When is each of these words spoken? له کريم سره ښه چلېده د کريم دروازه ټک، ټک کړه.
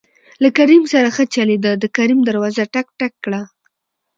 له 0.41 0.49
کريم 0.57 0.83
سره 0.93 1.07
ښه 1.15 1.23
چلېده 1.33 1.71
د 1.77 1.83
کريم 1.97 2.19
دروازه 2.29 2.63
ټک، 2.73 2.87
ټک 2.99 3.13
کړه. 3.23 3.41